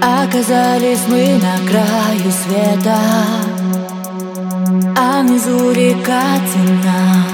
[0.00, 2.98] Оказались мы на краю света
[4.96, 7.24] А внизу река темна.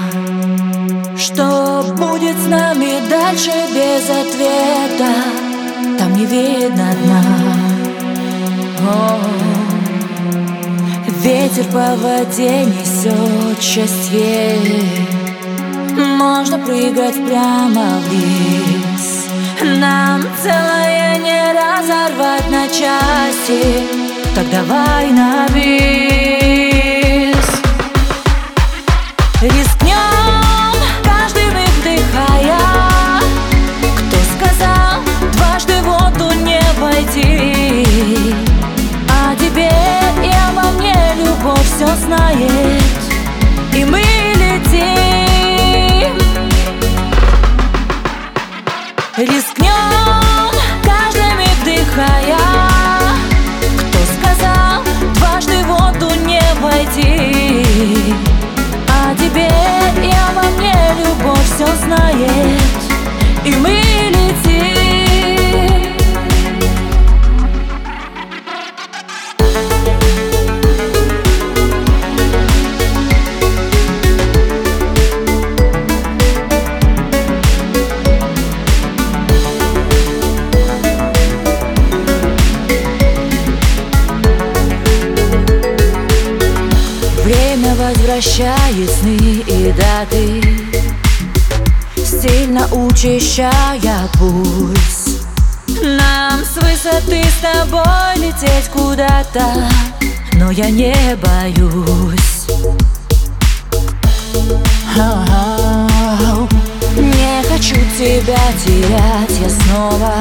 [1.17, 5.13] Что будет с нами дальше без ответа?
[5.99, 7.23] Там не видно дна.
[8.87, 9.19] О,
[11.21, 14.59] Ветер по воде несет счастье
[16.45, 19.25] Можно прыгать прямо вниз
[19.79, 23.63] Нам целое не разорвать на части.
[24.35, 26.34] Так давай на бис
[49.17, 49.64] Рискнем
[88.05, 90.41] возвращает сны и даты
[91.97, 95.25] Сильно учащая пульс.
[95.67, 99.43] Нам с высоты с тобой лететь куда-то
[100.33, 102.47] Но я не боюсь.
[106.97, 110.13] Не хочу тебя терять я снова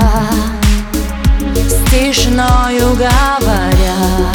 [1.54, 4.32] С тишиною говоря.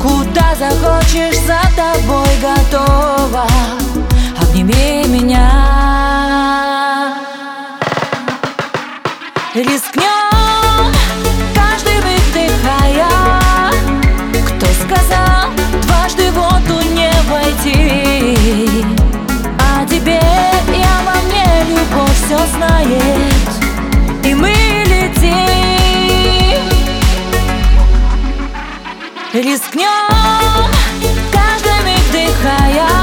[0.00, 3.46] Куда захочешь, за тобой готова.
[4.40, 5.50] Обними меня.
[9.54, 10.92] Рискнем,
[11.54, 13.06] каждый миг вдыхая
[14.48, 15.50] Кто сказал,
[15.82, 18.84] дважды воду не войти?
[19.60, 20.20] А тебе
[20.68, 23.48] и обо мне любовь все знает.
[24.24, 24.74] И мы
[29.34, 30.73] Рискнем, каждый
[32.44, 32.93] fire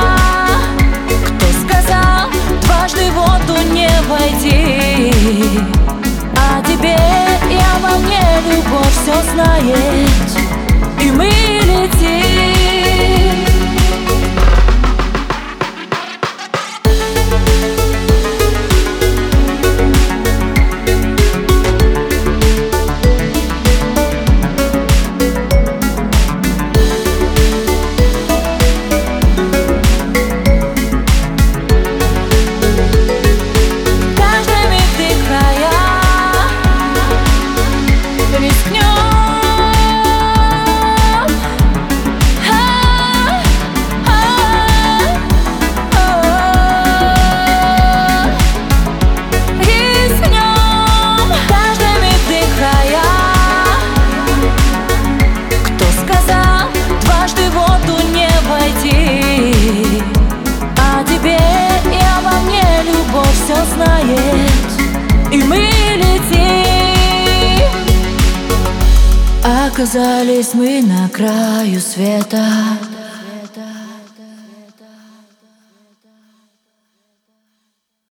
[63.73, 64.51] знает
[65.31, 66.21] И мы летим.
[69.43, 72.45] Оказались мы на краю света